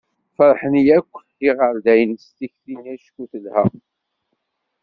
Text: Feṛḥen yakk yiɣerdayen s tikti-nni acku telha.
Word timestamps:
Feṛḥen 0.37 0.75
yakk 0.87 1.11
yiɣerdayen 1.43 2.13
s 2.23 2.25
tikti-nni 2.37 2.93
acku 2.95 3.23
telha. 3.31 3.63